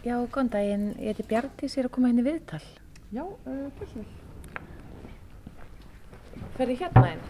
Já, 0.00 0.14
góðan 0.32 0.48
daginn. 0.48 0.84
Ég 0.96 1.12
heiti 1.12 1.24
Bjartís, 1.28 1.74
ég 1.76 1.82
er 1.82 1.86
að 1.90 1.92
koma 1.92 2.08
henni 2.08 2.22
viðtal. 2.24 2.60
Já, 3.12 3.20
uh, 3.20 3.66
þessu 3.76 4.00
vel. 4.00 4.06
Hver 6.54 6.70
er 6.72 6.78
hérna 6.80 7.02
einn? 7.10 7.20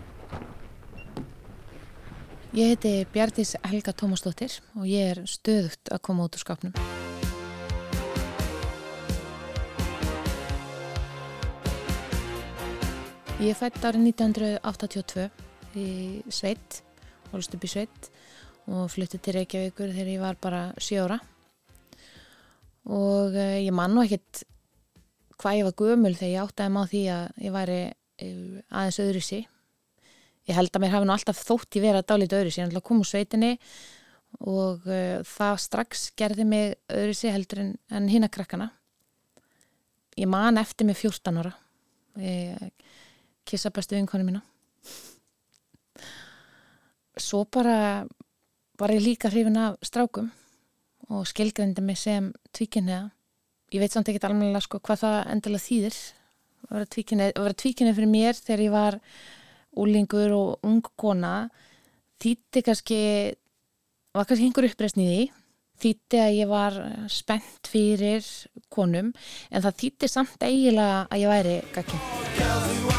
Ég 2.55 2.71
heiti 2.71 2.93
Bjartís 3.11 3.57
Helga 3.67 3.91
Tómasdóttir 3.91 4.55
og 4.79 4.87
ég 4.87 5.11
er 5.17 5.23
stöðugt 5.27 5.91
að 5.91 6.03
koma 6.07 6.29
út 6.29 6.39
úr 6.39 6.45
skapnum. 6.45 6.77
Ég 13.43 13.59
fætt 13.59 13.83
árið 13.83 14.07
1982 14.13 15.27
í 15.75 15.89
Sveit, 16.31 16.85
í 17.35 17.75
Sveit 17.75 18.11
og 18.71 18.87
fluttið 18.95 19.27
til 19.27 19.39
Reykjavíkur 19.41 19.91
þegar 19.91 20.15
ég 20.15 20.23
var 20.23 20.39
bara 20.39 20.65
7 20.79 21.03
ára 21.09 21.19
og 22.89 23.37
uh, 23.37 23.59
ég 23.61 23.73
man 23.77 23.93
nú 23.95 24.05
ekkert 24.05 24.45
hvað 25.41 25.61
ég 25.61 25.69
var 25.69 25.79
gömul 25.81 26.15
þegar 26.17 26.33
ég 26.33 26.45
áttaði 26.45 26.75
maður 26.75 26.93
því 26.95 27.05
að 27.15 27.45
ég 27.47 27.57
væri 27.57 27.81
uh, 27.91 28.61
aðeins 28.71 29.01
öðru 29.05 29.25
sí 29.25 29.41
ég 30.49 30.57
held 30.57 30.75
að 30.75 30.85
mér 30.85 30.95
hafi 30.97 31.09
nú 31.09 31.15
alltaf 31.15 31.41
þótt 31.45 31.79
ég 31.79 31.85
verið 31.85 32.03
að 32.03 32.11
dálítið 32.13 32.41
öðru 32.41 32.53
sí, 32.55 32.63
ég 32.65 32.85
kom 32.85 33.03
úr 33.03 33.09
sveitinni 33.09 33.55
og 34.39 34.87
uh, 34.89 35.21
það 35.27 35.63
strax 35.65 36.11
gerði 36.19 36.47
mig 36.49 36.77
öðru 36.93 37.17
sí 37.17 37.33
heldur 37.33 37.65
en, 37.65 37.73
en 37.91 38.09
hinn 38.11 38.27
að 38.27 38.35
krakkana. 38.39 38.71
Ég 40.19 40.29
man 40.31 40.61
eftir 40.61 40.87
mig 40.89 40.99
14 40.99 41.41
ára. 41.41 41.53
Ég 42.21 42.71
kissa 43.49 43.73
bestu 43.75 43.97
vinkonu 43.97 44.27
mína. 44.27 44.43
Svo 47.21 47.45
bara 47.45 48.07
var 48.81 48.95
ég 48.95 49.05
líka 49.05 49.31
hrifin 49.31 49.59
af 49.61 49.81
strákum 49.85 50.31
og 51.11 51.27
skilgrendi 51.29 51.83
mig 51.85 51.99
sem 51.99 52.31
tvíkinniða. 52.57 53.11
Ég 53.75 53.83
veit 53.83 53.93
samt 53.95 54.09
ekki 54.11 54.23
alveg 54.27 54.63
sko, 54.65 54.81
hvað 54.83 55.05
það 55.05 55.19
endilega 55.35 55.67
þýðir 55.67 55.99
að 56.71 56.79
vera 57.41 57.57
tvíkinniða 57.59 57.97
fyrir 57.97 58.11
mér 58.11 58.39
þegar 58.39 58.65
ég 58.65 58.75
var 58.75 58.99
úlingur 59.81 60.35
og 60.35 60.67
ung 60.67 60.83
kona 60.99 61.35
þýtti 62.21 62.65
kannski 62.67 63.01
var 64.15 64.27
kannski 64.29 64.49
einhver 64.49 64.69
uppreysn 64.71 65.05
í 65.05 65.09
því 65.11 65.27
þýtti 65.81 66.21
að 66.21 66.37
ég 66.37 66.51
var 66.51 66.79
spennt 67.09 67.71
fyrir 67.71 68.27
konum 68.73 69.13
en 69.51 69.67
það 69.67 69.83
þýtti 69.85 70.13
samt 70.13 70.47
eiginlega 70.47 71.05
að 71.09 71.25
ég 71.25 71.37
væri 71.37 71.59
gaginn 71.75 72.90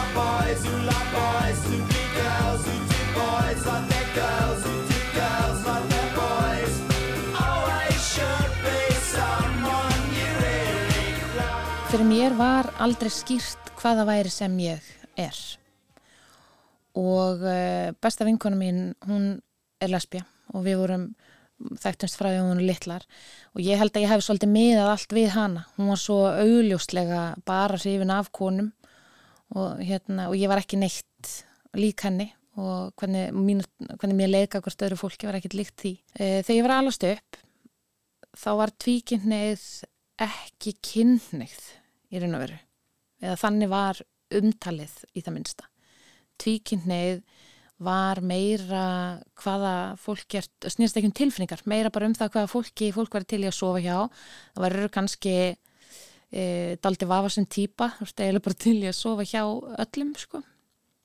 Fyrir 11.92 12.08
mér 12.08 12.36
var 12.40 12.70
aldrei 12.80 13.10
skýrt 13.12 13.74
hvaða 13.76 14.06
væri 14.08 14.30
sem 14.32 14.54
ég 14.64 14.86
er. 15.20 15.38
Og 16.96 17.42
uh, 17.44 17.90
besta 18.00 18.24
vinkona 18.24 18.56
mín, 18.56 18.94
hún 19.10 19.26
er 19.84 19.92
lesbija 19.92 20.24
og 20.56 20.64
við 20.64 20.78
vorum 20.80 21.04
þekktumst 21.84 22.16
frá 22.16 22.30
því 22.30 22.38
að 22.38 22.48
hún 22.48 22.62
er 22.62 22.68
litlar. 22.70 23.04
Og 23.52 23.64
ég 23.66 23.82
held 23.82 23.92
að 23.92 24.06
ég 24.06 24.14
hef 24.14 24.24
svolítið 24.24 24.54
miðað 24.54 24.92
allt 24.94 25.16
við 25.18 25.28
hana. 25.36 25.66
Hún 25.76 25.92
var 25.92 26.00
svo 26.00 26.22
augljóslega 26.30 27.26
bara 27.52 27.82
hrifin 27.82 28.16
af 28.16 28.32
konum 28.40 28.72
og, 29.52 29.84
hérna, 29.84 30.30
og 30.30 30.40
ég 30.40 30.48
var 30.48 30.64
ekki 30.64 30.80
neitt 30.80 31.34
lík 31.76 32.08
henni. 32.08 32.30
Og 32.56 32.96
hvernig, 33.04 33.36
mín, 33.36 33.66
hvernig 33.98 34.22
mér 34.22 34.32
leika 34.32 34.64
hvort 34.64 34.88
öðru 34.88 35.02
fólki 35.04 35.28
var 35.28 35.42
ekkert 35.42 35.60
líkt 35.60 35.76
því. 35.84 35.98
Uh, 36.16 36.40
þegar 36.40 36.56
ég 36.56 36.70
var 36.70 36.78
alast 36.78 37.04
upp 37.12 37.44
þá 38.40 38.50
var 38.64 38.76
tvíkynneið 38.80 39.70
ekki 40.24 40.78
kynneið 40.80 41.62
í 42.12 42.22
raun 42.22 42.38
og 42.38 42.44
veru. 42.44 42.60
Eða 43.22 43.38
þannig 43.42 43.72
var 43.72 44.02
umtalið 44.42 44.94
í 45.16 45.24
það 45.24 45.36
minnsta. 45.36 45.68
Tvíkynneið 46.42 47.24
var 47.82 48.22
meira 48.22 48.84
hvaða 49.42 49.74
fólk 49.98 50.28
gert, 50.30 50.54
snýrst 50.70 51.00
ekki 51.00 51.10
um 51.10 51.18
tilfinningar 51.18 51.64
meira 51.70 51.90
bara 51.94 52.08
um 52.10 52.16
það 52.18 52.36
hvaða 52.36 52.52
fólki 52.52 52.92
fólk 52.94 53.18
var 53.18 53.26
til 53.26 53.42
í 53.42 53.50
að 53.50 53.58
sofa 53.58 53.82
hjá. 53.82 53.98
Það 54.54 54.66
var 54.66 54.78
kannski 54.94 55.36
e, 56.32 56.44
daldi 56.84 57.10
vafa 57.10 57.32
sem 57.34 57.48
týpa 57.50 57.90
þú 57.98 58.06
veist, 58.06 58.22
eiginlega 58.22 58.48
bara 58.48 58.62
til 58.68 58.78
í 58.78 58.90
að 58.92 59.00
sofa 59.00 59.26
hjá 59.26 59.42
öllum 59.86 60.14
sko, 60.22 60.44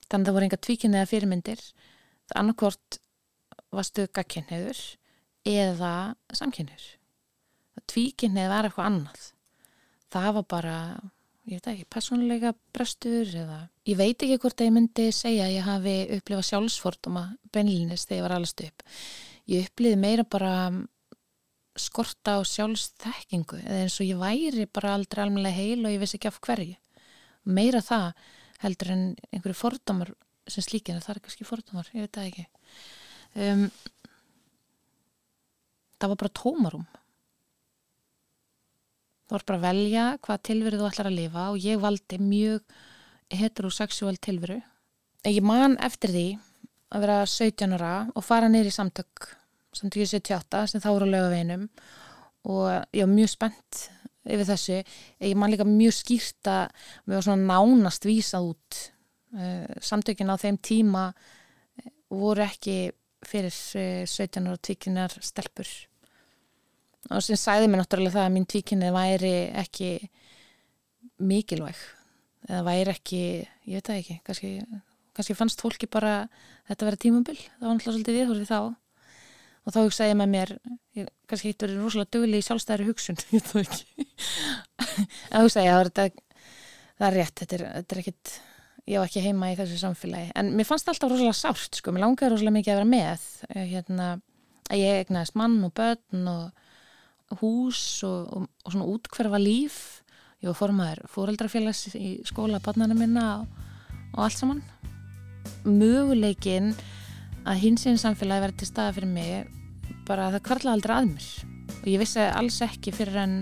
þannig 0.06 0.20
að 0.20 0.28
það 0.28 0.36
voru 0.36 0.48
enga 0.48 0.60
tvíkynneið 0.66 1.10
fyrirmyndir, 1.14 1.64
það 2.28 2.42
annarkort 2.42 3.00
var 3.74 3.88
stöka 3.88 4.24
kynneður 4.28 4.84
eða 5.46 5.94
samkynneður 6.34 6.92
tvíkynneið 7.90 8.50
var 8.50 8.68
eitthvað 8.68 8.88
annað 8.90 9.26
það 10.16 10.32
var 10.38 10.48
bara, 10.48 10.74
ég 11.46 11.60
veit 11.60 11.70
ekki, 11.72 11.86
personleika 11.92 12.52
brestur 12.74 13.28
eða 13.44 13.60
ég 13.86 13.98
veit 13.98 14.16
ekki 14.16 14.40
hvort 14.42 14.60
að 14.60 14.70
ég 14.70 14.74
myndi 14.74 15.06
segja 15.14 15.46
að 15.46 15.54
ég 15.54 15.66
hafi 15.66 15.96
upplifað 16.16 16.48
sjálfsforduma 16.50 17.24
benlinist 17.54 18.08
þegar 18.08 18.18
ég 18.18 18.26
var 18.26 18.36
allast 18.38 18.62
upp. 18.66 18.84
Ég 19.46 19.68
uppliði 19.68 20.00
meira 20.02 20.26
bara 20.26 20.52
skorta 21.76 22.38
á 22.38 22.42
sjálfsþekkingu 22.48 23.60
eða 23.60 23.82
eins 23.84 23.98
og 24.00 24.08
ég 24.08 24.20
væri 24.20 24.66
bara 24.66 24.94
aldrei 24.96 25.22
almenlega 25.26 25.60
heil 25.60 25.84
og 25.84 25.92
ég 25.92 26.02
vissi 26.02 26.18
ekki 26.18 26.30
af 26.32 26.40
hverju. 26.42 26.76
Meira 27.46 27.82
það 27.84 28.08
heldur 28.64 28.92
en 28.94 29.04
einhverju 29.30 29.58
fordómar 29.58 30.14
sem 30.48 30.64
slíkina, 30.64 31.02
það 31.02 31.16
er 31.16 31.22
kannski 31.26 31.46
fordómar, 31.46 31.90
ég 31.92 32.06
veit 32.06 32.16
það 32.16 32.28
ekki. 32.30 32.46
Um, 33.36 33.66
það 36.00 36.12
var 36.12 36.20
bara 36.22 36.36
tómarum 36.40 36.86
Þú 39.26 39.34
voru 39.34 39.46
bara 39.48 39.58
að 39.58 39.64
velja 39.66 40.02
hvað 40.22 40.42
tilveru 40.46 40.78
þú 40.78 40.88
ætlar 40.88 41.08
að 41.10 41.16
lifa 41.18 41.44
og 41.50 41.64
ég 41.64 41.80
valdi 41.82 42.18
mjög 42.22 42.76
heterosexual 43.34 44.14
tilveru. 44.22 44.60
Ég 45.26 45.42
man 45.42 45.74
eftir 45.82 46.12
því 46.14 46.26
að 46.94 47.02
vera 47.02 47.16
17 47.26 47.74
ára 47.74 47.94
og 48.14 48.22
fara 48.22 48.50
neyri 48.50 48.70
í 48.70 48.76
samtök, 48.76 49.26
samtökju 49.74 50.06
78 50.12 50.62
sem 50.70 50.84
þá 50.84 50.88
voru 50.92 51.08
á 51.10 51.14
lögaveinum 51.16 51.64
og 52.46 52.68
ég 52.94 53.02
var 53.02 53.10
mjög 53.16 53.32
spennt 53.32 53.80
yfir 54.26 54.46
þessu. 54.46 54.78
Ég 55.22 55.34
man 55.38 55.50
líka 55.50 55.66
mjög 55.66 55.96
skýrt 55.98 56.50
að 56.50 56.86
við 57.02 57.16
varum 57.16 57.26
svona 57.26 57.50
nánast 57.50 58.06
vísað 58.06 58.52
út. 58.52 58.80
Eh, 59.34 59.74
samtökin 59.82 60.30
á 60.30 60.38
þeim 60.38 60.60
tíma 60.62 61.08
voru 62.14 62.46
ekki 62.46 62.92
fyrir 63.26 63.50
17 63.50 64.46
ára 64.46 64.62
tvikinar 64.62 65.18
stelpur 65.18 65.66
og 67.10 67.22
sem 67.24 67.38
sæði 67.38 67.68
mér 67.70 67.82
náttúrulega 67.82 68.16
það 68.16 68.26
að 68.26 68.34
mín 68.34 68.48
tvíkinni 68.50 68.90
væri 68.94 69.34
ekki 69.62 69.90
mikilvæg. 71.22 71.78
Eða 72.46 72.64
væri 72.66 72.92
ekki, 72.94 73.20
ég 73.66 73.78
veit 73.78 73.88
það 73.88 74.00
ekki 74.00 74.18
kannski, 74.26 74.50
kannski 75.16 75.38
fannst 75.38 75.62
fólki 75.62 75.88
bara 75.90 76.16
þetta 76.68 76.90
verið 76.90 77.04
tímumbil, 77.06 77.38
það 77.38 77.66
var 77.66 77.78
náttúrulega 77.78 77.96
svolítið 77.96 78.18
viðhórið 78.20 78.50
þá. 78.50 78.60
Og 79.66 79.74
þá 79.74 79.80
hugsaði 79.80 80.12
ég 80.12 80.18
með 80.20 80.28
mér 80.30 80.52
ég, 80.94 81.08
kannski 81.26 81.50
hitt 81.50 81.64
verið 81.64 81.80
rosalega 81.82 82.12
döguleg 82.14 82.42
í 82.42 82.46
sjálfstæðari 82.46 82.86
hugsun, 82.86 83.18
ég 83.34 83.48
það 83.48 83.64
ekki. 83.64 84.06
Að 85.32 85.48
hugsaði 85.48 85.72
að 85.72 85.82
þetta 85.88 86.06
það 86.96 87.08
er 87.08 87.18
rétt, 87.20 87.34
þetta 87.40 87.56
er, 87.56 87.64
þetta 87.80 87.96
er 87.96 88.02
ekkit 88.02 88.36
ég 88.86 89.00
var 89.00 89.10
ekki 89.10 89.24
heima 89.24 89.50
í 89.50 89.56
þessu 89.58 89.80
samfélagi. 89.80 90.30
En 90.38 90.52
mér 90.56 90.68
fannst 90.68 90.88
alltaf 90.90 91.10
rosalega 91.10 91.36
sárt, 91.36 91.80
sko, 91.80 91.92
mér 91.94 92.06
langaði 92.06 92.32
rosalega 92.32 92.56
mikið 92.56 92.72
að 92.72 92.80
vera 92.80 92.90
með 92.92 93.26
hérna, 93.72 94.08
að 94.70 94.82
ég 94.82 95.02
egnaðist 95.02 95.38
mann 95.38 95.58
og 95.66 95.74
börn 95.76 96.30
og 96.30 96.65
hús 97.40 98.02
og, 98.06 98.32
og, 98.32 98.48
og 98.64 98.74
svona 98.74 98.88
útkverfa 98.92 99.40
líf. 99.40 99.78
Ég 100.42 100.50
var 100.50 100.58
formaður 100.58 101.06
fóreldrafélags 101.10 101.96
í 101.96 102.10
skóla 102.28 102.60
barnana 102.62 102.96
minna 102.96 103.26
og, 103.40 103.64
og 104.14 104.26
allt 104.26 104.38
saman. 104.38 104.62
Möguleikin 105.66 106.74
að 107.46 107.62
hins 107.62 107.86
einn 107.86 108.00
samfélagi 108.00 108.44
verði 108.44 108.60
til 108.62 108.70
staða 108.70 108.96
fyrir 108.96 109.12
mig 109.12 109.52
bara 110.06 110.30
það 110.34 110.44
kvarla 110.48 110.76
aldrei 110.76 110.96
að 110.96 111.10
mér. 111.14 111.30
Og 111.80 111.88
ég 111.90 112.02
vissi 112.02 112.22
alls 112.22 112.60
ekki 112.66 112.94
fyrir 112.94 113.18
en, 113.22 113.34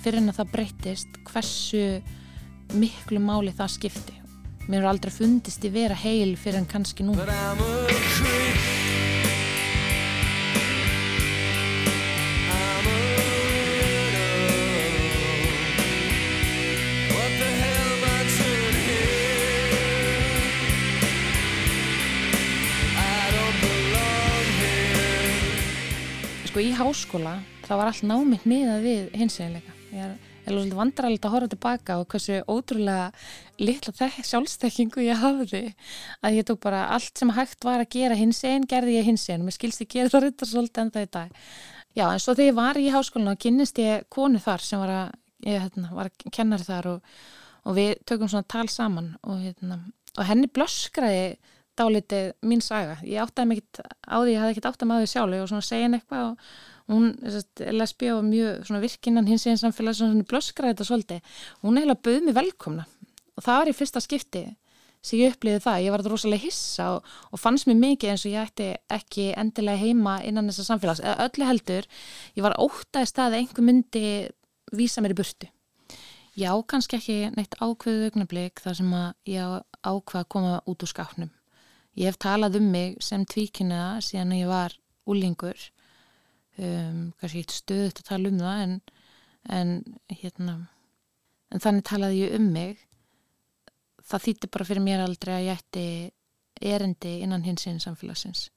fyrir 0.00 0.20
en 0.20 0.32
að 0.32 0.42
það 0.42 0.52
breytist 0.56 1.18
hversu 1.30 1.86
miklu 2.74 3.20
máli 3.22 3.54
það 3.56 3.74
skipti. 3.78 4.20
Mér 4.68 4.80
er 4.80 4.92
aldrei 4.94 5.12
fundist 5.12 5.64
í 5.64 5.72
vera 5.72 5.96
heil 6.04 6.36
fyrir 6.40 6.62
en 6.62 6.68
kannski 6.68 7.04
nú 7.04 7.16
í 26.64 26.70
háskóla 26.72 27.38
þá 27.66 27.72
var 27.76 27.90
allt 27.90 28.04
námið 28.06 28.44
miðað 28.48 28.84
við 28.86 29.02
hinsegilega. 29.18 29.74
Ég 29.92 30.04
er 30.04 30.14
alveg 30.48 30.76
vandrarlegt 30.78 31.26
að 31.26 31.34
horfa 31.34 31.50
tilbaka 31.52 31.96
og 32.00 32.06
hversu 32.12 32.38
ótrúlega 32.48 33.10
litla 33.60 34.08
sjálfstekkingu 34.24 35.04
ég 35.04 35.20
hafði 35.20 35.62
að 36.24 36.38
ég 36.38 36.48
tók 36.48 36.62
bara 36.64 36.86
allt 36.94 37.20
sem 37.20 37.32
hægt 37.36 37.64
var 37.64 37.84
að 37.84 37.92
gera 37.96 38.16
hinsegin, 38.18 38.64
gerði 38.68 38.96
ég 38.96 39.08
hinsegin. 39.08 39.44
Mér 39.44 39.56
skilst 39.56 39.84
ég 39.84 39.92
gera 39.92 40.12
það 40.12 40.26
reyndar 40.26 40.50
svolítið 40.50 40.84
en 40.84 40.92
það 40.94 41.06
í 41.06 41.10
dag. 41.18 41.38
Já, 41.94 42.06
en 42.08 42.22
svo 42.24 42.34
þegar 42.34 42.50
ég 42.50 42.58
var 42.58 42.80
í 42.80 42.90
háskólinu 42.94 43.34
og 43.34 43.42
kynnist 43.44 43.80
ég 43.84 44.06
konu 44.12 44.40
þar 44.42 44.64
sem 44.64 44.80
var 44.82 44.94
að, 44.94 45.18
ég 45.46 45.64
hérna, 45.66 45.92
var 45.94 46.10
að 46.10 46.28
kennari 46.34 46.66
þar 46.66 46.90
og, 46.94 47.10
og 47.64 47.76
við 47.76 47.92
tökum 48.08 48.32
svona 48.32 48.48
tal 48.56 48.66
saman 48.72 49.12
og, 49.22 49.36
hérna, 49.44 49.82
og 50.16 50.28
henni 50.30 50.48
blöskraði 50.48 51.36
dálítið 51.78 52.30
mín 52.46 52.62
saga. 52.64 52.96
Ég 53.06 53.22
áttaði 53.22 53.50
mig 53.50 53.62
ekkert 53.62 53.82
á 54.04 54.16
því, 54.20 54.32
ég 54.34 54.40
hafði 54.42 54.54
ekkert 54.54 54.70
áttaði 54.70 54.88
mig 54.90 54.96
á 54.96 55.02
því 55.02 55.10
sjálf 55.12 55.40
og 55.40 55.50
svona 55.50 55.82
henni 55.82 56.00
eitthvað 56.00 56.26
og 56.30 56.92
hún 56.94 57.06
er 57.24 57.78
lesbí 57.78 58.10
og 58.12 58.26
mjög 58.26 58.66
svona 58.68 58.82
virkinnan 58.84 59.30
hins 59.30 59.46
í 59.46 59.52
einn 59.52 59.60
samfélag 59.60 59.96
svona 59.98 60.26
blöskraði 60.28 60.74
þetta 60.74 60.88
svolítið. 60.90 61.38
Hún 61.62 61.78
er 61.78 61.86
heila 61.86 61.96
bauð 61.96 62.26
mér 62.26 62.38
velkomna 62.40 62.84
og 63.34 63.46
það 63.46 63.58
var 63.60 63.70
í 63.70 63.76
fyrsta 63.78 64.02
skipti 64.04 64.44
sem 65.04 65.20
ég 65.20 65.34
upplýði 65.34 65.62
það. 65.64 65.82
Ég 65.84 65.94
var 65.94 66.04
rosalega 66.08 66.46
hissa 66.46 66.90
og, 66.96 67.10
og 67.30 67.40
fannst 67.40 67.68
mér 67.68 67.80
mikið 67.80 68.12
eins 68.14 68.24
og 68.24 68.32
ég 68.32 68.48
ætti 68.48 68.68
ekki 68.96 69.26
endilega 69.40 69.82
heima 69.82 70.16
innan 70.24 70.48
þessa 70.48 70.68
samfélags. 70.70 71.02
Eða 71.04 71.28
öllu 71.28 71.48
heldur, 71.50 71.88
ég 72.36 72.46
var 72.46 72.56
ótaði 72.60 73.10
stað 73.10 73.34
að 73.34 73.38
einhver 73.42 73.68
myndi 73.68 74.06
vísa 74.74 75.04
mér 75.04 75.16
í 75.16 75.18
burtu. 75.20 75.50
Já, 76.34 76.50
kannski 76.66 76.98
ekki 76.98 77.18
neitt 77.36 77.54
ákveðu 77.60 78.08
augnablík 78.08 78.58
þar 78.64 78.78
sem 78.80 78.94
að 78.98 79.10
ég 79.30 79.58
ákvað 79.86 80.24
að 80.24 80.30
koma 80.34 80.56
út 80.66 80.82
úr 80.82 80.90
skápnum. 80.90 81.30
Ég 81.94 82.10
hef 82.10 82.18
talað 82.18 82.58
um 82.58 82.70
mig 82.74 82.96
sem 83.04 83.22
tvíkynnaða 83.22 84.00
síðan 84.02 84.34
ég 84.34 84.50
var 84.50 84.74
úlingur, 85.10 85.58
um, 86.58 87.12
kannski 87.20 87.44
eitt 87.44 87.54
stöðut 87.54 88.00
að 88.02 88.08
tala 88.08 88.32
um 88.32 88.40
það 88.40 88.62
en, 88.64 88.74
en, 89.58 89.72
hérna, 90.10 90.56
en 91.54 91.62
þannig 91.62 91.86
talaði 91.86 92.24
ég 92.24 92.34
um 92.38 92.48
mig. 92.56 92.82
Það 94.04 94.24
þýtti 94.26 94.50
bara 94.52 94.68
fyrir 94.68 94.84
mér 94.84 95.04
aldrei 95.04 95.34
að 95.36 95.46
ég 95.46 95.62
ætti 95.62 95.86
erendi 96.74 97.14
innan 97.24 97.44
hins 97.46 97.66
einn 97.68 97.80
samfélagsins. 97.82 98.48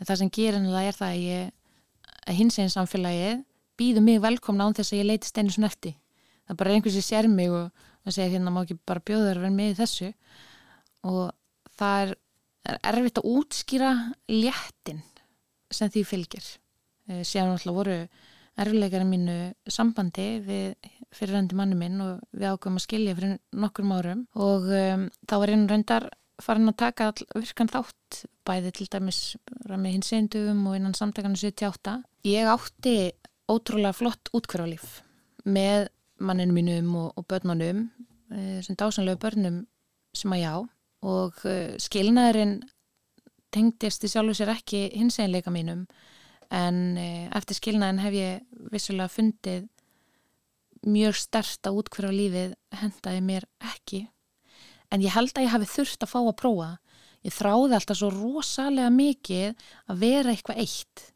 En 0.00 0.08
það 0.08 0.22
sem 0.22 0.32
gerir 0.32 0.58
hennilega 0.58 0.90
er 0.90 0.98
það 0.98 1.12
að, 1.12 1.26
ég, 1.26 1.52
að 2.26 2.38
hins 2.40 2.58
einn 2.58 2.72
samfélagið 2.72 3.44
býður 3.78 4.06
mig 4.06 4.22
velkomna 4.22 4.66
án 4.66 4.76
þess 4.78 4.94
að 4.94 5.02
ég 5.02 5.08
leitist 5.10 5.38
einu 5.38 5.52
snerti. 5.54 5.94
Það 6.42 6.54
er 6.54 6.60
bara 6.62 6.74
einhvers 6.74 6.96
sem 6.98 7.06
sér 7.06 7.28
mig 7.30 7.52
og 7.52 7.70
það 8.02 8.16
segir 8.16 8.34
hérna 8.36 8.52
má 8.54 8.62
ekki 8.64 8.80
bara 8.88 9.04
að 9.04 9.28
vera 9.28 9.52
með 9.52 9.78
þessu 9.78 10.10
og 11.06 11.22
það 11.78 12.02
er 12.02 12.14
það 12.62 12.78
er 12.78 12.98
erfitt 12.98 13.20
að 13.20 13.30
útskýra 13.32 13.92
léttin 14.30 15.02
sem 15.72 15.90
því 15.92 16.04
fylgir. 16.06 16.46
E, 17.08 17.22
síðan 17.26 17.56
alltaf 17.56 17.76
voru 17.76 17.98
erfilegar 18.62 19.04
í 19.04 19.08
mínu 19.08 19.36
sambandi 19.72 20.26
við 20.44 20.90
fyrirrendi 21.12 21.56
manni 21.56 21.76
minn 21.78 22.00
og 22.04 22.20
við 22.36 22.50
ákveðum 22.52 22.80
að 22.80 22.84
skilja 22.84 23.14
fyrir 23.16 23.38
nokkur 23.64 23.88
árum. 23.96 24.26
Og 24.36 24.68
um, 24.68 25.06
þá 25.28 25.34
var 25.40 25.52
einu 25.52 25.70
reyndar 25.70 26.08
farin 26.42 26.70
að 26.70 26.78
taka 26.82 27.08
all 27.10 27.26
virkan 27.38 27.70
þátt 27.70 28.22
bæði 28.46 28.72
til 28.76 28.88
dæmis 28.90 29.20
með 29.68 29.90
hins 29.94 30.12
eindugum 30.16 30.62
og 30.68 30.78
innan 30.78 30.96
samtakana 30.96 31.38
78 31.38 31.98
ég 32.26 32.48
átti 32.50 32.96
ótrúlega 33.50 33.94
flott 33.96 34.30
útkverfalíf 34.34 35.02
með 35.44 35.88
manninu 36.22 36.54
mínum 36.56 36.94
og, 36.98 37.08
og 37.18 37.26
börnunum 37.30 37.84
e, 38.30 38.62
sem 38.64 38.78
dásanlega 38.78 39.20
börnum 39.22 39.62
sem 40.16 40.34
að 40.34 40.42
já 40.42 40.54
og 41.02 41.38
uh, 41.44 41.74
skilnaðurinn 41.82 42.60
tengdist 43.52 44.04
í 44.06 44.10
sjálfu 44.10 44.36
sér 44.38 44.54
ekki 44.54 44.86
hins 44.94 45.18
einleika 45.20 45.52
mínum. 45.52 45.84
En 46.52 46.98
uh, 47.00 47.28
eftir 47.36 47.58
skilnaðin 47.58 48.02
hef 48.04 48.16
ég 48.16 48.66
vissulega 48.72 49.12
fundið 49.12 49.68
mjög 50.82 51.18
stert 51.18 51.68
að 51.68 51.78
útkverfa 51.82 52.14
lífið 52.14 52.54
hendaði 52.80 53.22
mér 53.24 53.46
ekki. 53.72 54.06
En 54.92 55.02
ég 55.02 55.14
held 55.14 55.32
að 55.36 55.46
ég 55.46 55.54
hafi 55.54 55.70
þurft 55.70 56.04
að 56.04 56.12
fá 56.12 56.20
að 56.20 56.38
prófa. 56.42 56.70
Ég 57.22 57.34
þráði 57.36 57.76
alltaf 57.78 57.98
svo 57.98 58.10
rosalega 58.10 58.90
mikið 58.92 59.66
að 59.88 60.00
vera 60.02 60.32
eitthvað 60.34 60.62
eitt. 60.64 61.08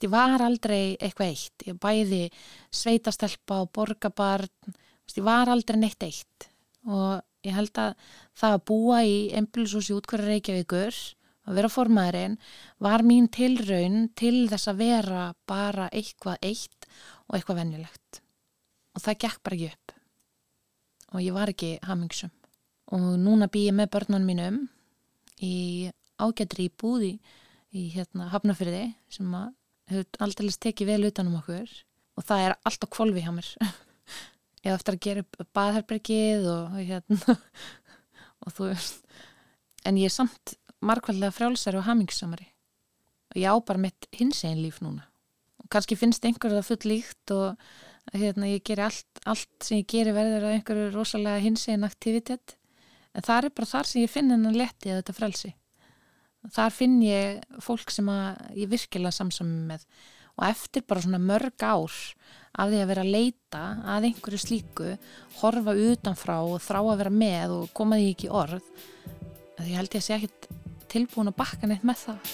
Ég 0.00 0.08
var 0.08 0.40
aldrei 0.40 0.96
eitthvað 0.96 1.32
eitt. 1.34 1.64
Ég 1.68 1.76
bæði 1.76 2.22
sveitastelpa 2.72 3.58
og 3.66 3.72
borgabarn 3.76 4.72
ég 5.10 5.26
var 5.26 5.50
aldrei 5.52 5.76
neitt 5.76 6.02
eitt. 6.06 6.46
Og 6.88 7.20
ég 7.46 7.56
held 7.56 7.80
að 7.80 7.94
það 8.38 8.56
að 8.56 8.64
búa 8.70 9.00
í 9.06 9.16
emblusúsi 9.36 9.94
útkværa 9.96 10.28
Reykjavíkur 10.28 10.98
að 11.48 11.58
vera 11.58 11.70
formaðurinn 11.72 12.36
var 12.82 13.04
mín 13.06 13.28
tilraun 13.32 14.10
til 14.18 14.48
þess 14.50 14.70
að 14.70 14.82
vera 14.84 15.22
bara 15.48 15.88
eitthvað 15.88 16.42
eitt 16.46 16.88
og 17.28 17.36
eitthvað 17.38 17.62
vennilegt 17.62 18.20
og 18.94 19.04
það 19.04 19.20
gekk 19.24 19.42
bara 19.44 19.56
ekki 19.56 19.70
upp. 19.70 19.96
Og 21.10 21.24
ég 21.24 21.34
var 21.34 21.50
ekki 21.50 21.72
hamingsum 21.86 22.32
og 22.90 23.06
núna 23.22 23.48
bý 23.50 23.68
ég 23.68 23.76
með 23.76 23.92
börnunum 23.94 24.26
mínum 24.26 24.58
í 25.42 25.90
ágættri 26.20 26.68
í 26.68 26.74
búði 26.74 27.14
í 27.70 27.86
hérna 27.94 28.28
hafnafyrði 28.32 28.90
sem 29.12 29.30
að 29.34 29.52
hefur 29.90 30.24
aldrei 30.26 30.50
tekið 30.66 30.90
vel 30.90 31.06
utanum 31.08 31.38
okkur. 31.38 31.70
Og 32.18 32.26
það 32.26 32.44
er 32.44 32.56
alltaf 32.68 32.90
kvolvi 32.92 33.22
hjá 33.24 33.30
mér 33.32 33.48
ég 34.64 34.74
eftir 34.74 34.96
að 34.96 35.04
gera 35.06 35.24
upp 35.24 35.52
baðherbergið 35.56 36.48
og 36.52 36.78
hérna. 36.78 37.36
Og 38.44 38.54
þú 38.56 38.70
veist 38.70 39.04
en 39.84 39.98
ég 40.00 40.10
er 40.10 40.14
samt 40.14 40.54
markvæðilega 40.84 41.34
frjálsari 41.36 41.80
og 41.80 41.86
hamingsamari 41.86 42.48
og 43.30 43.38
ég 43.38 43.52
á 43.52 43.56
bara 43.62 43.80
mitt 43.80 44.08
hins 44.16 44.42
einn 44.44 44.58
líf 44.58 44.80
núna. 44.82 45.04
Og 45.60 45.68
kannski 45.70 45.96
finnst 45.96 46.24
einhverju 46.26 46.58
það 46.58 46.68
full 46.70 46.90
líkt 46.90 47.32
og 47.34 48.16
hérna 48.16 48.48
ég 48.50 48.64
geri 48.66 48.82
allt, 48.82 49.20
allt 49.28 49.50
sem 49.62 49.80
ég 49.80 49.88
geri 49.92 50.14
verður 50.16 50.48
að 50.48 50.56
einhverju 50.56 50.88
rosalega 50.96 51.44
hins 51.44 51.68
einn 51.70 51.86
aktivitet. 51.86 52.56
En 53.14 53.22
það 53.26 53.50
er 53.50 53.54
bara 53.54 53.70
þar 53.70 53.90
sem 53.90 54.02
ég 54.02 54.10
finn 54.10 54.32
hennan 54.34 54.58
letti 54.58 54.90
að 54.90 55.02
þetta 55.02 55.16
frelsi. 55.16 55.52
Þar 56.50 56.74
finn 56.74 56.98
ég 57.04 57.62
fólk 57.62 57.92
sem 57.92 58.08
ég 58.56 58.70
virkilega 58.72 59.14
samsami 59.14 59.62
með. 59.70 59.86
Og 60.40 60.46
eftir 60.48 60.86
bara 60.88 61.04
svona 61.04 61.22
mörg 61.22 61.62
ár 61.62 61.94
af 62.50 62.70
því 62.70 62.80
að 62.82 62.88
vera 62.90 63.04
að 63.04 63.12
leita 63.14 63.60
að 63.94 64.08
einhverju 64.10 64.40
slíku, 64.42 64.94
horfa 65.40 65.76
utanfrá 65.76 66.40
og 66.42 66.58
þrá 66.64 66.80
að 66.80 66.96
vera 67.04 67.12
með 67.14 67.54
og 67.60 67.70
koma 67.76 68.00
því 68.00 68.08
ekki 68.14 68.32
orð 68.34 68.64
því 69.60 69.76
held 69.76 69.94
ég 69.94 70.00
að 70.00 70.06
sé 70.06 70.16
ekkit 70.16 70.48
tilbúin 70.90 71.30
að 71.30 71.38
bakka 71.38 71.68
neitt 71.68 71.84
með 71.86 72.06
það. 72.06 72.30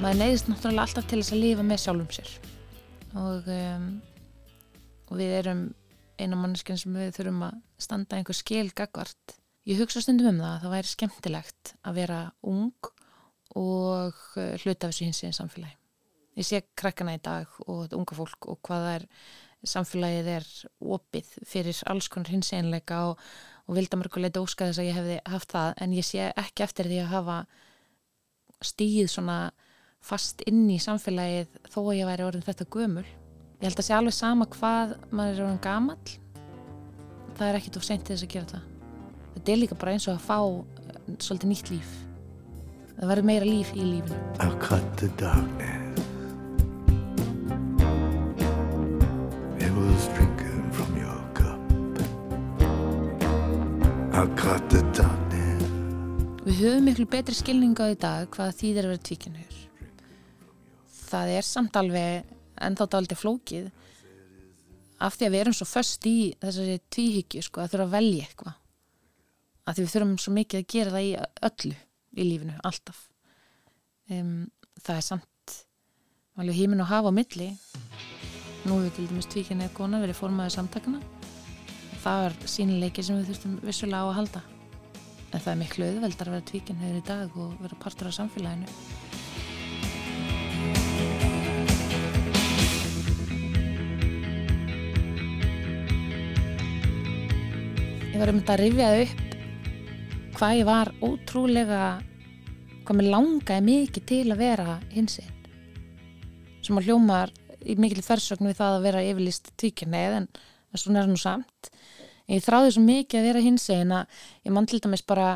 Maður 0.00 0.16
neyðist 0.16 0.48
náttúrulega 0.48 0.86
alltaf 0.86 1.10
til 1.10 1.18
þess 1.20 1.34
að 1.34 1.42
lifa 1.44 1.64
með 1.66 1.82
sjálfum 1.82 2.14
sér. 2.16 2.30
Og 3.20 3.50
um, 3.52 3.90
og 5.10 5.18
við 5.18 5.34
erum 5.42 5.62
eina 6.20 6.38
manneskinn 6.38 6.78
sem 6.80 6.94
við 6.96 7.12
þurfum 7.18 7.44
að 7.48 7.58
standa 7.80 8.18
einhver 8.18 8.36
skilgagvart. 8.36 9.36
Ég 9.68 9.80
hugsa 9.80 10.02
stundum 10.04 10.30
um 10.32 10.40
það 10.40 10.54
að 10.54 10.64
það 10.64 10.74
væri 10.76 10.92
skemmtilegt 10.94 11.74
að 11.84 12.00
vera 12.00 12.22
ung 12.46 12.90
og 13.58 14.18
eh, 14.38 14.56
hluta 14.62 14.88
af 14.88 14.94
þessu 14.94 15.08
hins 15.08 15.22
í 15.26 15.32
samfélagi. 15.36 15.76
Ég 16.38 16.46
sé 16.46 16.62
krakkana 16.78 17.16
í 17.18 17.22
dag 17.22 17.48
og 17.66 17.84
þetta 17.84 17.98
unga 17.98 18.16
fólk 18.16 18.48
og 18.52 18.60
hvaða 18.66 18.92
er 19.00 19.06
samfélagið 19.66 20.28
er 20.38 20.46
opið 20.96 21.32
fyrir 21.48 21.80
alls 21.90 22.08
konar 22.08 22.32
hins 22.32 22.52
einleika 22.56 23.02
og, 23.10 23.18
og 23.68 23.76
vilda 23.76 23.98
mörguleita 24.00 24.40
óska 24.40 24.70
þess 24.70 24.80
að 24.80 24.88
ég 24.88 24.96
hefði 24.96 25.18
haft 25.34 25.52
það 25.52 25.82
en 25.84 25.96
ég 25.98 26.06
sé 26.06 26.30
ekki 26.30 26.64
eftir 26.64 26.88
því 26.88 27.02
að 27.02 27.12
hafa 27.12 27.38
stíð 28.64 29.10
svona 29.12 29.38
fast 30.00 30.40
inn 30.48 30.64
í 30.72 30.78
samfélagið 30.80 31.58
þó 31.68 31.80
að 31.82 31.96
ég 31.98 32.08
væri 32.08 32.28
orðin 32.28 32.46
þetta 32.46 32.70
gömul 32.72 33.08
Ég 33.60 33.68
held 33.68 33.80
að 33.82 33.84
sé 33.84 33.92
alveg 33.92 34.14
sama 34.16 34.46
hvað 34.48 34.92
maður 35.12 35.42
er 35.44 35.56
gamall. 35.60 36.12
Það 37.36 37.42
er 37.46 37.58
ekkit 37.58 37.76
of 37.76 37.84
sent 37.84 38.06
til 38.08 38.14
þess 38.14 38.24
að 38.24 38.32
gera 38.32 38.48
það. 38.54 38.62
Þetta 39.34 39.52
er 39.52 39.60
líka 39.60 39.76
bara 39.82 39.92
eins 39.92 40.06
og 40.08 40.14
að 40.14 40.24
fá 40.24 40.38
eh, 40.40 40.96
svolítið 41.20 41.50
nýtt 41.50 41.72
líf. 41.74 41.90
Það 42.94 43.12
verður 43.12 43.28
meira 43.28 43.50
líf 43.50 43.74
í 43.76 43.84
lífinu. 43.84 44.22
I'll 44.40 44.56
cut 44.64 44.96
the 44.96 45.12
darkness. 45.20 46.00
It 49.60 49.72
was 49.76 50.08
drinking 50.16 50.72
from 50.72 50.96
your 50.96 51.20
cup. 51.36 51.60
I'll 54.16 54.32
cut 54.40 54.64
the 54.72 54.80
darkness. 54.96 55.68
Við 56.48 56.64
höfum 56.64 56.88
miklu 56.88 57.10
betri 57.12 57.36
skilninga 57.36 57.92
í 57.92 58.00
dag 58.00 58.32
hvað 58.32 58.56
þýðir 58.64 58.88
að 58.88 58.94
vera 58.96 59.08
tvíkjanur 59.10 59.60
það 61.10 61.32
er 61.36 61.46
samt 61.46 61.76
alveg 61.80 62.36
en 62.60 62.78
þá 62.78 62.84
daldi 62.94 63.18
flókið. 63.18 63.68
Af 65.00 65.16
því 65.16 65.26
að 65.26 65.34
við 65.34 65.42
erum 65.44 65.56
svo 65.56 65.68
först 65.68 66.06
í 66.08 66.16
þessari 66.40 66.80
tvíhyggju 66.92 67.44
sko 67.46 67.62
að 67.62 67.74
þurfa 67.74 67.86
að 67.88 67.94
velja 67.96 68.26
eitthvað. 68.26 68.58
Að 69.64 69.76
því 69.76 69.84
við 69.84 69.94
þurfum 69.94 70.16
svo 70.20 70.34
mikið 70.36 70.60
að 70.60 70.68
gera 70.74 70.94
það 70.96 71.06
í 71.06 71.12
öllu 71.50 71.76
í 72.10 72.26
lífinu, 72.26 72.56
alltaf. 72.66 73.04
Um, 74.10 74.34
það 74.82 74.96
er 74.96 75.06
samt 75.06 75.56
alveg 76.40 76.58
hímin 76.58 76.82
og 76.84 76.90
hafa 76.90 77.12
á 77.12 77.16
milli. 77.16 77.48
Nú 78.66 78.82
við 78.82 78.92
til 78.96 79.08
dæmis 79.08 79.30
tvíkinn 79.30 79.64
eða 79.64 79.76
kona 79.78 80.02
verið 80.02 80.18
formaðið 80.20 80.58
samtakana 80.58 81.00
það 82.00 82.22
var 82.24 82.36
sínileiki 82.48 83.04
sem 83.04 83.18
við 83.18 83.30
þurftum 83.30 83.56
vissulega 83.64 84.00
á 84.00 84.08
að 84.08 84.16
halda. 84.20 84.42
En 85.30 85.42
það 85.42 85.50
er 85.52 85.58
miklu 85.60 85.88
auðveldar 85.88 86.30
að 86.30 86.36
vera 86.36 86.48
tvíkinn 86.50 86.80
hefur 86.80 86.98
í 86.98 87.02
dag 87.06 87.36
og 87.38 87.50
vera 87.60 87.80
partur 87.82 88.10
af 88.10 88.16
samfélaginu 88.16 89.19
var 98.20 98.32
um 98.34 98.40
þetta 98.40 98.54
að 98.54 98.60
rifja 98.60 98.88
upp 99.00 99.20
hvað 100.36 100.56
ég 100.58 100.66
var 100.68 100.90
ótrúlega 101.00 101.82
hvað 102.84 102.98
mér 102.98 103.12
langaði 103.14 103.66
mikið 103.68 104.08
til 104.10 104.24
að 104.28 104.42
vera 104.42 104.78
hinsinn 104.92 105.36
sem 106.60 106.76
að 106.76 106.90
hljómar 106.90 107.32
í 107.64 107.76
mikil 107.80 108.02
þversögnu 108.04 108.50
við 108.50 108.58
það 108.60 108.76
að 108.76 108.86
vera 108.86 109.04
yfirlist 109.08 109.50
tvíkjarneið 109.60 110.16
en 110.18 110.28
svona 110.74 111.02
er 111.02 111.10
nú 111.10 111.18
samt. 111.20 111.70
En 112.28 112.38
ég 112.38 112.44
þráði 112.44 112.74
svo 112.74 112.84
mikið 112.84 113.20
að 113.20 113.28
vera 113.30 113.44
hinsinn 113.44 113.94
að 113.94 114.22
ég 114.46 114.54
mann 114.54 114.68
til 114.70 114.80
dæmis 114.84 115.04
bara 115.06 115.30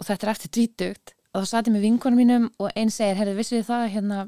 og 0.00 0.06
þetta 0.08 0.26
er 0.26 0.32
eftir 0.34 0.54
dvítugt 0.56 1.14
og 1.34 1.42
þá 1.42 1.50
satt 1.50 1.70
ég 1.70 1.74
með 1.76 1.86
vinkunum 1.86 2.20
mínum 2.22 2.48
og 2.58 2.70
einn 2.74 2.90
segir, 2.94 3.18
herri, 3.18 3.36
vissið 3.38 3.66
það 3.68 3.88
hérna 3.94 4.20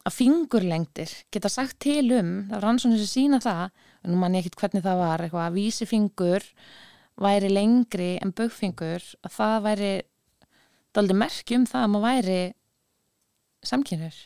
að 0.00 0.16
fingurlengdir 0.16 1.12
geta 1.34 1.50
sagt 1.52 1.78
til 1.82 2.06
um, 2.16 2.32
það 2.48 2.56
var 2.56 2.66
rannsóknir 2.66 3.02
sem 3.02 3.10
sína 3.10 3.42
það, 3.44 3.66
en 4.04 4.12
nú 4.12 4.20
mann 4.20 4.36
ég 4.36 4.44
ekkit 4.44 4.58
hvernig 4.60 4.84
það 4.84 5.02
var 5.02 5.24
eitthvað 5.24 5.46
að 5.48 5.58
vísi 5.58 5.88
fingur 5.88 6.46
væri 7.20 7.50
lengri 7.52 8.12
en 8.22 8.32
bögfingur 8.36 9.04
að 9.26 9.36
það 9.36 9.56
væri 9.66 9.92
daldi 10.96 11.16
merki 11.16 11.58
um 11.58 11.66
það 11.68 11.86
að 11.86 11.92
maður 11.94 12.06
væri 12.08 12.40
samkynur 13.70 14.20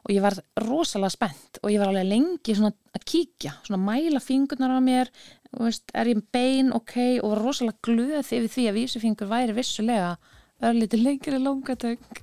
og 0.00 0.12
ég 0.14 0.24
var 0.24 0.36
rosalega 0.64 1.12
spennt 1.12 1.60
og 1.62 1.72
ég 1.72 1.80
var 1.80 1.90
alveg 1.90 2.08
lengi 2.08 2.56
að 2.56 3.06
kíkja 3.08 3.54
svona 3.64 3.80
að 3.80 3.86
mæla 3.88 4.22
fingurnar 4.24 4.76
á 4.76 4.80
mér 4.84 5.10
veist, 5.56 5.90
er 5.92 6.12
ég 6.12 6.22
bein, 6.32 6.72
ok 6.72 6.96
og 7.20 7.34
var 7.34 7.42
rosalega 7.44 7.84
glöð 7.84 8.20
yfir 8.22 8.48
því 8.52 8.68
að 8.70 8.78
vísifingur 8.78 9.30
væri 9.30 9.56
vissulega 9.56 10.14
örlítið 10.60 11.04
lengri 11.04 11.40
longatöng 11.40 12.22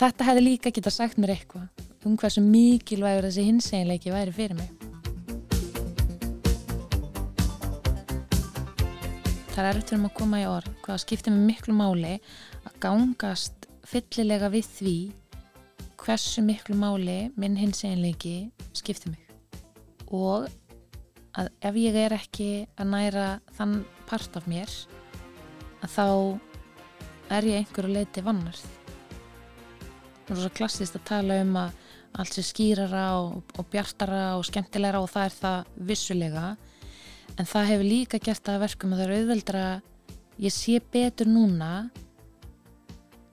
þetta 0.00 0.28
hefði 0.28 0.46
líka 0.46 0.72
geta 0.72 0.92
sagt 0.92 1.20
mér 1.20 1.36
eitthvað 1.36 1.68
um 2.06 2.16
hversu 2.18 2.44
mikilvægur 2.44 3.28
þessi 3.28 3.48
hinseginleiki 3.50 4.14
væri 4.14 4.34
fyrir 4.34 4.58
mig 4.58 4.81
Það 9.52 9.68
er 9.68 9.78
eftir 9.78 9.98
um 9.98 10.06
að 10.08 10.14
koma 10.16 10.40
í 10.40 10.46
orð 10.48 10.70
hvað 10.84 11.02
skiptir 11.02 11.34
mig 11.34 11.44
miklu 11.50 11.74
máli 11.76 12.14
að 12.64 12.78
gangast 12.84 13.68
fyllilega 13.84 14.48
við 14.52 14.70
því 14.78 14.96
hversu 16.02 16.44
miklu 16.46 16.76
máli 16.80 17.18
minn 17.36 17.58
hinseginleiki 17.60 18.36
skiptir 18.72 19.12
mig. 19.12 19.24
Og 20.08 20.48
að 21.36 21.50
ef 21.64 21.80
ég 21.80 21.98
er 22.06 22.16
ekki 22.16 22.50
að 22.76 22.92
næra 22.92 23.26
þann 23.56 23.82
part 24.08 24.36
af 24.40 24.48
mér 24.48 24.72
að 25.82 25.96
þá 25.96 26.06
er 27.32 27.50
ég 27.52 27.60
einhverju 27.62 27.96
leiti 27.96 28.24
vannarð 28.24 28.64
er 30.32 30.40
svo 30.40 30.52
klassist 30.56 30.96
að 30.96 31.08
tala 31.08 31.38
um 31.42 31.56
að 31.60 31.78
allt 32.20 32.36
sé 32.36 32.44
skýrara 32.44 33.04
og, 33.20 33.42
og 33.58 33.68
bjartara 33.72 34.22
og 34.36 34.44
skemmtilegra 34.48 35.00
og 35.02 35.10
það 35.12 35.28
er 35.28 35.36
það 35.38 35.72
vissulega 35.90 36.44
en 37.38 37.48
það 37.48 37.68
hefur 37.70 37.88
líka 37.88 38.20
gert 38.22 38.48
að 38.50 38.62
verkum 38.66 38.92
að 38.94 39.02
það 39.02 39.06
er 39.06 39.16
auðveldra 39.18 39.64
ég 40.42 40.54
sé 40.54 40.78
betur 40.92 41.30
núna 41.30 41.72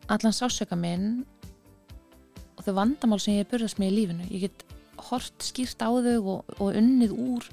allan 0.09 0.35
sásöka 0.35 0.77
minn 0.79 1.25
og 2.57 2.65
þau 2.65 2.73
vandamál 2.79 3.19
sem 3.21 3.37
ég 3.37 3.45
er 3.45 3.51
burðast 3.51 3.79
með 3.79 3.91
í 3.91 3.97
lífinu. 3.99 4.25
Ég 4.33 4.47
get 4.47 4.65
hort 5.09 5.45
skýrt 5.45 5.79
á 5.79 5.89
þau 5.89 6.17
og, 6.19 6.55
og 6.59 6.73
unnið 6.75 7.13
úr 7.15 7.45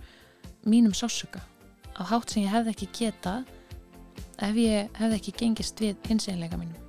mínum 0.67 0.95
sásöka 0.97 1.45
á 1.97 2.03
hátt 2.11 2.33
sem 2.33 2.45
ég 2.45 2.53
hefði 2.53 2.75
ekki 2.75 2.89
geta 3.01 3.37
ef 4.43 4.59
ég 4.59 4.91
hefði 4.99 5.21
ekki 5.21 5.39
gengist 5.41 5.81
við 5.81 5.97
hinseginleika 6.11 6.59
mínum 6.61 6.86